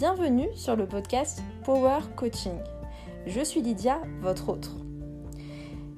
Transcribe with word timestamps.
Bienvenue 0.00 0.48
sur 0.54 0.76
le 0.76 0.86
podcast 0.86 1.42
Power 1.62 1.98
Coaching. 2.16 2.56
Je 3.26 3.42
suis 3.42 3.60
Lydia, 3.60 4.00
votre 4.22 4.48
autre. 4.48 4.74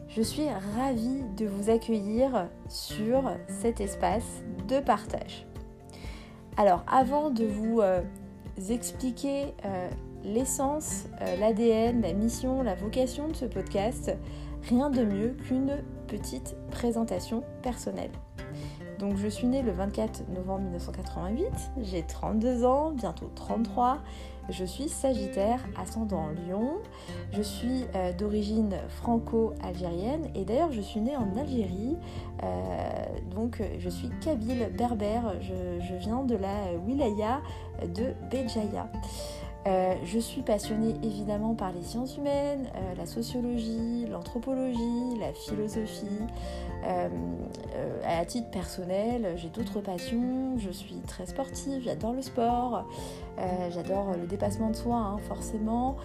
Je 0.08 0.22
suis 0.22 0.48
ravie 0.76 1.22
de 1.36 1.46
vous 1.46 1.70
accueillir 1.70 2.48
sur 2.68 3.30
cet 3.46 3.80
espace 3.80 4.42
de 4.66 4.80
partage. 4.80 5.46
Alors 6.56 6.82
avant 6.88 7.30
de 7.30 7.44
vous 7.44 7.80
euh, 7.80 8.02
expliquer 8.70 9.54
euh, 9.64 9.88
l'essence, 10.24 11.04
euh, 11.20 11.36
l'ADN, 11.36 12.02
la 12.02 12.12
mission, 12.12 12.60
la 12.62 12.74
vocation 12.74 13.28
de 13.28 13.36
ce 13.36 13.44
podcast, 13.44 14.10
rien 14.68 14.90
de 14.90 15.04
mieux 15.04 15.36
qu'une 15.46 15.80
petite 16.08 16.56
présentation 16.72 17.44
personnelle. 17.62 18.10
Donc 19.02 19.16
je 19.16 19.26
suis 19.26 19.48
née 19.48 19.62
le 19.62 19.72
24 19.72 20.28
novembre 20.28 20.60
1988, 20.60 21.48
j'ai 21.82 22.04
32 22.04 22.64
ans, 22.64 22.92
bientôt 22.92 23.28
33. 23.34 23.98
Je 24.48 24.64
suis 24.64 24.88
Sagittaire, 24.88 25.58
ascendant 25.76 26.28
Lion. 26.28 26.74
Je 27.32 27.42
suis 27.42 27.84
euh, 27.96 28.12
d'origine 28.12 28.76
franco-algérienne 29.00 30.30
et 30.36 30.44
d'ailleurs 30.44 30.70
je 30.70 30.80
suis 30.80 31.00
née 31.00 31.16
en 31.16 31.36
Algérie. 31.36 31.96
Euh, 32.44 32.46
donc 33.34 33.60
je 33.80 33.88
suis 33.88 34.08
kabyle 34.20 34.70
berbère. 34.78 35.34
Je, 35.40 35.84
je, 35.84 35.94
viens 35.96 36.22
de 36.22 36.36
la 36.36 36.72
wilaya 36.86 37.40
de 37.82 38.14
Béjaïa. 38.30 38.88
Euh, 39.66 39.94
je 40.04 40.18
suis 40.18 40.42
passionnée 40.42 40.96
évidemment 41.04 41.54
par 41.54 41.72
les 41.72 41.82
sciences 41.82 42.16
humaines, 42.16 42.66
euh, 42.74 42.94
la 42.96 43.06
sociologie, 43.06 44.06
l'anthropologie, 44.10 45.18
la 45.20 45.32
philosophie. 45.32 46.06
Euh, 46.84 47.08
à 48.04 48.24
titre 48.24 48.50
personnel, 48.50 49.34
j'ai 49.36 49.48
d'autres 49.48 49.80
passions. 49.80 50.58
Je 50.58 50.70
suis 50.70 50.96
très 51.06 51.26
sportive, 51.26 51.82
j'adore 51.84 52.12
le 52.12 52.22
sport, 52.22 52.84
j'adore 53.70 54.12
le 54.20 54.26
dépassement 54.26 54.70
de 54.70 54.76
soi, 54.76 54.96
hein, 54.96 55.16
forcément. 55.28 55.96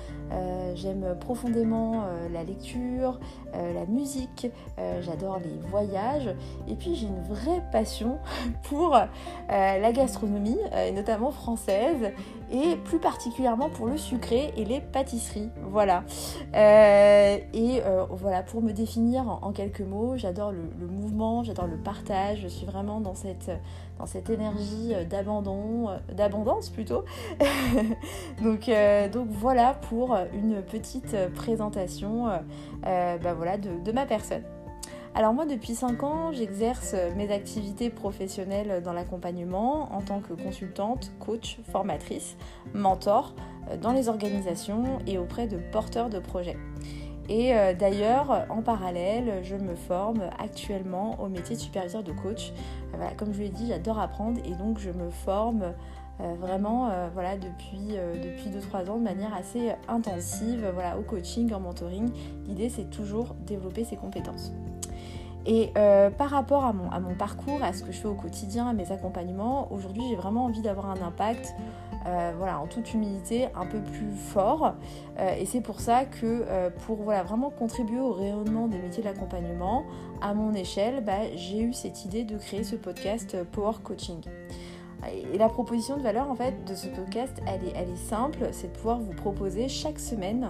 J'aime 0.76 1.18
profondément 1.20 2.06
la 2.32 2.44
lecture, 2.44 3.20
la 3.54 3.86
musique, 3.88 4.48
j'adore 5.02 5.40
les 5.40 5.58
voyages. 5.70 6.30
Et 6.68 6.76
puis 6.76 6.96
j'ai 6.96 7.08
une 7.08 7.24
vraie 7.24 7.64
passion 7.72 8.20
pour 8.64 8.98
la 9.50 9.92
gastronomie, 9.92 10.60
et 10.86 10.92
notamment 10.92 11.32
française, 11.32 12.12
et 12.52 12.76
plus 12.78 13.00
particulièrement 13.00 13.47
pour 13.56 13.88
le 13.88 13.98
sucré 13.98 14.52
et 14.58 14.66
les 14.66 14.82
pâtisseries. 14.82 15.50
Voilà. 15.64 16.04
Euh, 16.54 17.38
et 17.54 17.82
euh, 17.86 18.06
voilà, 18.10 18.44
pour 18.44 18.62
me 18.62 18.74
définir 18.74 19.28
en, 19.28 19.52
quelques 19.52 19.82
mots, 19.82 20.18
j'adore 20.18 20.52
le, 20.52 20.88
mouvement, 20.88 21.44
j'adore 21.44 21.68
le 21.68 21.78
partage, 21.78 22.42
je 22.42 22.48
suis 22.48 22.66
vraiment 22.66 23.00
dans 23.00 23.16
cette, 23.16 23.50
dans 24.00 24.06
cette 24.06 24.30
énergie 24.30 24.94
d'abandon, 25.10 25.90
d'abondance 26.14 26.70
plutôt. 26.70 27.06
donc, 28.44 28.68
euh, 28.68 29.08
donc 29.08 29.28
voilà 29.30 29.74
pour 29.74 30.18
une 30.34 30.62
petite 30.62 31.16
présentation 31.36 32.28
bah 32.84 33.34
voilà, 33.34 33.58
de 33.58 33.92
ma 33.92 34.06
personne. 34.06 34.44
Alors 35.18 35.34
moi 35.34 35.48
depuis 35.48 35.74
5 35.74 36.04
ans, 36.04 36.32
j'exerce 36.32 36.94
mes 37.16 37.32
activités 37.32 37.90
professionnelles 37.90 38.84
dans 38.84 38.94
l'accompagnement 38.94 39.92
en 39.92 40.04
tant 40.04 40.20
que 40.20 40.34
consultante, 40.34 41.12
coach, 41.20 41.58
formatrice, 41.72 42.38
mentor 42.76 43.34
euh, 43.72 43.78
dans 43.78 43.94
les 43.94 44.10
organisations 44.10 45.00
et 45.08 45.18
auprès 45.18 45.48
de 45.48 45.58
porteurs 45.72 46.12
de 46.12 46.20
projets. 46.20 46.56
Et 47.30 47.56
euh, 47.56 47.74
d'ailleurs, 47.74 48.46
en 48.50 48.62
parallèle, 48.62 49.42
je 49.42 49.56
me 49.56 49.74
forme 49.74 50.22
actuellement 50.38 51.20
au 51.20 51.30
métier 51.30 51.56
de 51.56 51.62
superviseur 51.62 52.04
de 52.04 52.12
coach. 52.12 52.54
Euh, 52.94 52.98
comme 53.18 53.34
je 53.34 53.40
l'ai 53.40 53.50
dit, 53.50 53.70
j'adore 53.70 53.98
apprendre 53.98 54.40
et 54.46 54.54
donc 54.54 54.78
je 54.78 54.92
me 54.92 55.10
forme 55.10 55.74
vraiment 56.40 56.90
voilà, 57.14 57.38
depuis, 57.38 57.96
depuis 58.24 58.50
2-3 58.50 58.90
ans 58.90 58.98
de 58.98 59.04
manière 59.04 59.36
assez 59.36 59.74
intensive 59.88 60.68
voilà, 60.74 60.98
au 60.98 61.04
coaching, 61.04 61.54
en 61.54 61.60
mentoring. 61.60 62.10
L'idée, 62.48 62.70
c'est 62.70 62.90
toujours 62.90 63.36
développer 63.46 63.84
ses 63.84 63.98
compétences. 63.98 64.52
Et 65.48 65.72
euh, 65.78 66.10
par 66.10 66.30
rapport 66.30 66.66
à 66.66 66.74
mon, 66.74 67.16
parcours, 67.16 67.64
à 67.64 67.72
ce 67.72 67.82
que 67.82 67.94
je 67.94 68.00
fais 68.00 68.08
au 68.08 68.16
quotidien, 68.16 68.68
à 68.68 68.74
mes 68.74 68.92
accompagnements, 68.92 69.72
aujourd'hui 69.72 70.04
j'ai 70.10 70.18
vraiment 70.18 70.44
envie 70.44 70.62
d'avoir 70.62 70.90
un 70.90 71.02
impact, 71.02 71.56
euh, 72.06 72.34
voilà, 72.38 72.60
en 72.60 72.68
toute 72.68 72.94
humilité, 72.94 73.48
un 73.56 73.66
peu 73.66 73.80
plus 73.80 74.12
fort. 74.12 74.74
Euh, 75.20 75.36
et 75.40 75.46
c'est 75.46 75.62
pour 75.62 75.80
ça 75.80 76.04
que 76.04 76.70
pour 76.86 76.98
voilà, 76.98 77.24
vraiment 77.24 77.50
contribuer 77.50 78.02
au 78.02 78.12
rayonnement 78.12 78.68
des 78.68 78.78
métiers 78.78 79.02
de 79.02 79.08
l'accompagnement, 79.08 79.86
à 80.22 80.34
mon 80.34 80.54
échelle, 80.54 81.02
bah, 81.02 81.34
j'ai 81.36 81.62
eu 81.62 81.72
cette 81.72 82.04
idée 82.04 82.26
de 82.26 82.38
créer 82.38 82.66
ce 82.66 82.76
podcast 82.76 83.38
Power 83.54 83.78
Coaching. 83.82 84.20
Et 85.06 85.38
la 85.38 85.48
proposition 85.48 85.98
de 85.98 86.02
valeur 86.02 86.30
en 86.30 86.36
fait 86.36 86.66
de 86.66 86.76
ce 86.76 86.88
podcast, 86.88 87.42
elle 87.46 87.64
est, 87.64 87.96
simple, 87.96 88.50
c'est 88.52 88.68
de 88.68 88.78
pouvoir 88.78 89.00
vous 89.00 89.14
proposer 89.14 89.70
chaque 89.70 90.00
semaine 90.00 90.48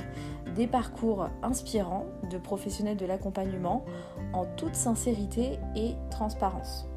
des 0.55 0.67
parcours 0.67 1.27
inspirants 1.43 2.05
de 2.29 2.37
professionnels 2.37 2.97
de 2.97 3.05
l'accompagnement 3.05 3.85
en 4.33 4.45
toute 4.45 4.75
sincérité 4.75 5.59
et 5.75 5.95
transparence. 6.09 6.87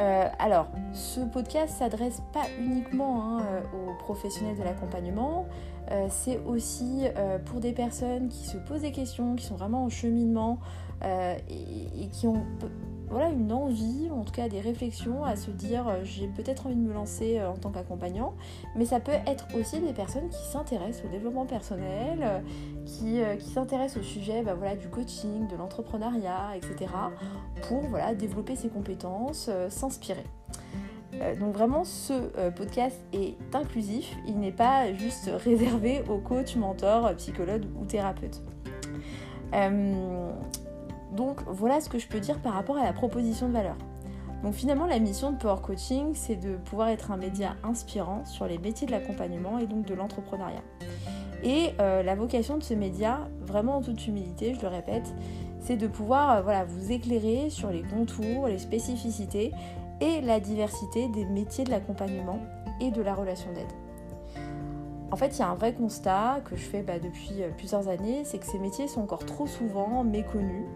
Euh, 0.00 0.28
alors, 0.38 0.68
ce 0.92 1.20
podcast 1.20 1.76
s'adresse 1.76 2.22
pas 2.32 2.44
uniquement 2.60 3.24
hein, 3.24 3.42
euh, 3.42 3.62
aux 3.90 3.94
professionnels 3.98 4.56
de 4.56 4.62
l'accompagnement, 4.62 5.46
euh, 5.90 6.06
c'est 6.08 6.38
aussi 6.46 7.04
pour 7.46 7.60
des 7.60 7.72
personnes 7.72 8.28
qui 8.28 8.46
se 8.46 8.58
posent 8.58 8.82
des 8.82 8.92
questions, 8.92 9.34
qui 9.34 9.44
sont 9.44 9.56
vraiment 9.56 9.84
en 9.84 9.88
cheminement 9.88 10.58
et, 11.02 12.08
qui 12.12 12.26
ont 12.26 12.44
voilà, 13.10 13.30
une 13.30 13.52
envie, 13.52 14.10
en 14.10 14.22
tout 14.22 14.32
cas 14.32 14.48
des 14.48 14.60
réflexions 14.60 15.24
à 15.24 15.36
se 15.36 15.50
dire 15.50 15.88
euh, 15.88 16.00
j'ai 16.04 16.28
peut-être 16.28 16.66
envie 16.66 16.76
de 16.76 16.80
me 16.80 16.92
lancer 16.92 17.38
euh, 17.38 17.50
en 17.50 17.56
tant 17.56 17.70
qu'accompagnant, 17.70 18.34
mais 18.76 18.84
ça 18.84 19.00
peut 19.00 19.12
être 19.26 19.46
aussi 19.58 19.80
des 19.80 19.92
personnes 19.92 20.28
qui 20.28 20.44
s'intéressent 20.50 21.04
au 21.06 21.08
développement 21.08 21.46
personnel, 21.46 22.18
euh, 22.22 22.40
qui, 22.84 23.20
s'intéressent 23.52 24.02
au 24.02 24.06
sujet 24.06 24.42
bah, 24.42 24.54
voilà, 24.54 24.76
du 24.76 24.88
coaching, 24.88 25.48
de 25.48 25.56
l'entrepreneuriat, 25.56 26.56
etc. 26.56 26.92
pour 27.62 27.80
voilà, 27.82 28.14
développer 28.14 28.56
ses 28.56 28.68
compétences, 28.68 29.50
s'inspirer. 29.68 30.24
donc 31.40 31.54
vraiment 31.54 31.84
ce 31.84 32.50
podcast 32.50 32.98
est 33.12 33.36
inclusif, 33.54 34.16
il 34.26 34.38
n'est 34.38 34.52
pas 34.52 34.92
juste 34.94 35.30
réservé 35.44 36.02
aux 36.08 36.18
coachs, 36.18 36.56
mentors, 36.56 37.14
psychologues 37.16 37.66
ou 37.80 37.84
thérapeutes. 37.84 38.42
Donc 41.12 41.40
voilà 41.46 41.80
ce 41.80 41.88
que 41.88 41.98
je 41.98 42.06
peux 42.06 42.20
dire 42.20 42.38
par 42.38 42.54
rapport 42.54 42.76
à 42.76 42.84
la 42.84 42.92
proposition 42.92 43.48
de 43.48 43.52
valeur. 43.52 43.76
Donc 44.42 44.54
finalement 44.54 44.86
la 44.86 44.98
mission 44.98 45.32
de 45.32 45.36
Power 45.36 45.60
Coaching 45.62 46.12
c'est 46.14 46.36
de 46.36 46.56
pouvoir 46.56 46.88
être 46.88 47.10
un 47.10 47.16
média 47.16 47.56
inspirant 47.64 48.24
sur 48.24 48.46
les 48.46 48.58
métiers 48.58 48.86
de 48.86 48.92
l'accompagnement 48.92 49.58
et 49.58 49.66
donc 49.66 49.84
de 49.84 49.94
l'entrepreneuriat. 49.94 50.62
Et 51.42 51.70
euh, 51.80 52.02
la 52.02 52.14
vocation 52.14 52.58
de 52.58 52.62
ce 52.62 52.74
média, 52.74 53.28
vraiment 53.40 53.76
en 53.76 53.82
toute 53.82 54.06
humilité, 54.06 54.54
je 54.54 54.60
le 54.60 54.68
répète, 54.68 55.14
c'est 55.60 55.76
de 55.76 55.86
pouvoir 55.86 56.48
euh, 56.48 56.64
vous 56.64 56.92
éclairer 56.92 57.50
sur 57.50 57.70
les 57.70 57.82
contours, 57.82 58.48
les 58.48 58.58
spécificités 58.58 59.52
et 60.00 60.20
la 60.20 60.40
diversité 60.40 61.08
des 61.08 61.24
métiers 61.24 61.64
de 61.64 61.70
l'accompagnement 61.70 62.40
et 62.80 62.90
de 62.90 63.02
la 63.02 63.14
relation 63.14 63.52
d'aide. 63.52 63.87
En 65.10 65.16
fait, 65.16 65.36
il 65.36 65.38
y 65.38 65.42
a 65.42 65.48
un 65.48 65.54
vrai 65.54 65.72
constat 65.72 66.40
que 66.44 66.56
je 66.56 66.62
fais 66.62 66.82
bah, 66.82 66.98
depuis 66.98 67.42
euh, 67.42 67.48
plusieurs 67.56 67.88
années, 67.88 68.22
c'est 68.24 68.38
que 68.38 68.46
ces 68.46 68.58
métiers 68.58 68.88
sont 68.88 69.00
encore 69.00 69.24
trop 69.24 69.46
souvent 69.46 70.04
méconnus 70.04 70.66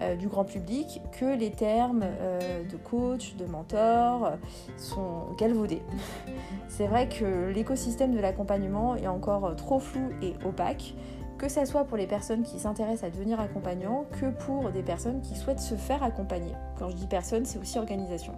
euh, 0.00 0.16
du 0.16 0.26
grand 0.28 0.44
public, 0.44 1.00
que 1.18 1.36
les 1.36 1.50
termes 1.50 2.02
euh, 2.04 2.64
de 2.64 2.76
coach, 2.76 3.36
de 3.36 3.46
mentor 3.46 4.32
sont 4.76 5.32
galvaudés. 5.38 5.82
c'est 6.68 6.86
vrai 6.86 7.08
que 7.08 7.50
l'écosystème 7.50 8.14
de 8.14 8.20
l'accompagnement 8.20 8.96
est 8.96 9.06
encore 9.06 9.54
trop 9.54 9.78
flou 9.78 10.10
et 10.22 10.34
opaque, 10.44 10.94
que 11.36 11.48
ce 11.48 11.64
soit 11.64 11.84
pour 11.84 11.96
les 11.96 12.08
personnes 12.08 12.42
qui 12.42 12.58
s'intéressent 12.58 13.04
à 13.04 13.10
devenir 13.10 13.38
accompagnants, 13.38 14.06
que 14.20 14.26
pour 14.26 14.70
des 14.70 14.82
personnes 14.82 15.20
qui 15.20 15.36
souhaitent 15.36 15.60
se 15.60 15.76
faire 15.76 16.02
accompagner. 16.02 16.52
Quand 16.80 16.88
je 16.88 16.96
dis 16.96 17.06
personne, 17.06 17.44
c'est 17.44 17.60
aussi 17.60 17.78
organisation. 17.78 18.34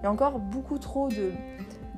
Il 0.00 0.04
y 0.04 0.06
a 0.06 0.10
encore 0.10 0.38
beaucoup 0.38 0.78
trop 0.78 1.08
de 1.08 1.32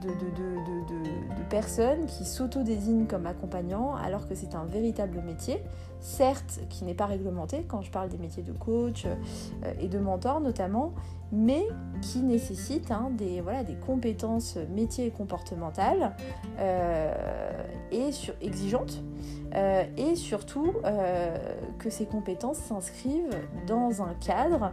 de, 0.09 1.45
personnes 1.51 2.06
qui 2.06 2.25
s'auto-désignent 2.25 3.06
comme 3.06 3.27
accompagnants 3.27 3.95
alors 3.95 4.27
que 4.27 4.35
c'est 4.35 4.55
un 4.55 4.65
véritable 4.65 5.23
métier, 5.23 5.62
certes 6.01 6.61
qui 6.69 6.85
n'est 6.85 6.95
pas 6.95 7.06
réglementé 7.06 7.65
quand 7.69 7.83
je 7.83 7.91
parle 7.91 8.09
des 8.09 8.19
métiers 8.19 8.43
de 8.43 8.53
coach 8.53 9.05
euh, 9.06 9.73
et 9.79 9.89
de 9.89 9.99
mentor 9.99 10.41
notamment, 10.41 10.95
mais 11.31 11.62
qui 12.03 12.21
nécessite 12.21 12.91
hein, 12.91 13.11
des, 13.12 13.41
voilà, 13.41 13.62
des 13.62 13.77
compétences 13.77 14.59
métiers 14.75 15.06
et 15.06 15.11
comportementales 15.11 16.17
euh, 16.59 17.15
et 17.93 18.11
sur, 18.11 18.35
exigeantes 18.41 19.03
euh, 19.55 19.85
et 19.97 20.17
surtout 20.17 20.73
que 21.79 21.91
ces 21.91 22.06
compétences 22.06 22.59
s'inscrivent 22.59 23.39
dans 23.67 24.03
un 24.03 24.15
cadre 24.15 24.73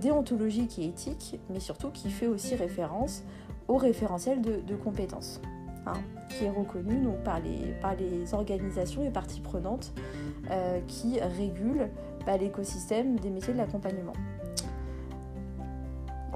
déontologique 0.00 0.78
et 0.78 0.86
éthique, 0.86 1.38
mais 1.50 1.60
surtout 1.60 1.90
qui 1.90 2.10
fait 2.10 2.26
aussi 2.26 2.54
référence 2.54 3.22
au 3.68 3.76
référentiel 3.76 4.40
de, 4.40 4.76
compétences, 4.76 5.40
hein, 5.86 5.94
qui 6.28 6.44
est 6.44 6.50
reconnu 6.50 6.96
donc, 6.96 7.18
par, 7.24 7.40
les, 7.40 8.34
organisations 8.34 9.02
et 9.04 9.10
parties 9.10 9.40
prenantes 9.40 9.92
euh, 10.50 10.80
qui 10.86 11.20
régulent 11.20 11.88
bah, 12.24 12.36
l'écosystème 12.36 13.18
des 13.18 13.30
métiers 13.30 13.52
de 13.52 13.58
l'accompagnement. 13.58 14.14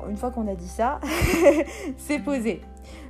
une 0.09 0.17
fois 0.17 0.31
qu'on 0.31 0.49
a 0.49 0.55
dit 0.55 0.69
ça, 0.69 1.01
c'est 1.97 2.21
posé. 2.21 2.63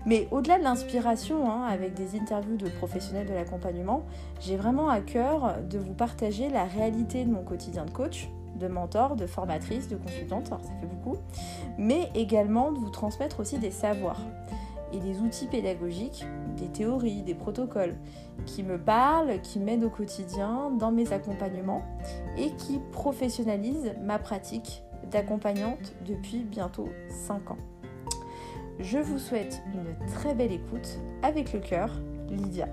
Mais 0.07 0.29
au-delà 0.31 0.59
de 0.59 0.65
l'inspiration, 0.65 1.51
hein, 1.51 1.65
avec 1.65 1.95
des 1.95 2.19
interviews 2.19 2.57
de 2.57 2.69
professionnels 2.69 3.27
de 3.27 3.35
l'accompagnement, 3.35 4.05
j'ai 4.41 4.57
vraiment 4.57 4.89
à 4.89 5.01
cœur 5.01 5.57
de 5.69 5.79
vous 5.79 5.95
partager 5.95 6.49
la 6.49 6.65
réalité 6.65 7.25
de 7.25 7.31
mon 7.31 7.43
quotidien 7.43 7.85
de 7.85 7.91
coach, 7.91 8.29
de 8.57 8.69
mentor, 8.69 9.17
de 9.17 9.27
formatrice, 9.27 9.89
de 9.89 9.97
consultante, 9.97 10.49
ça 10.49 10.59
fait 10.59 10.87
beaucoup, 10.87 11.19
mais 11.79 12.11
également 12.15 12.73
de 12.73 12.79
vous 12.79 12.91
transmettre 12.91 13.41
aussi 13.41 13.59
des 13.59 13.71
savoirs 13.71 14.21
et 14.93 14.99
des 14.99 15.21
outils 15.21 15.47
pédagogiques, 15.47 16.27
des 16.57 16.69
théories, 16.69 17.23
des 17.23 17.35
protocoles 17.35 17.97
qui 18.47 18.63
me 18.63 18.79
parlent, 18.79 19.41
qui 19.41 19.61
m'aident 19.61 19.85
au 19.85 19.91
quotidien 19.91 20.71
dans 20.71 20.91
mes 20.91 21.13
accompagnements 21.13 21.83
et 22.37 22.51
qui 22.57 22.81
professionnalisent 22.93 23.95
ma 24.03 24.19
pratique 24.19 24.83
d'accompagnante 25.11 25.95
depuis 26.07 26.41
bientôt 26.41 26.89
5 27.09 27.53
ans. 27.53 27.59
Je 28.79 28.99
vous 28.99 29.19
souhaite 29.19 29.63
une 29.75 30.07
très 30.07 30.35
belle 30.35 30.53
écoute 30.53 30.99
avec 31.23 31.53
le 31.53 31.61
cœur, 31.61 32.01
Lydia. 32.29 32.69